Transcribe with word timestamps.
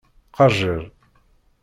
Qajjer. 0.37 0.81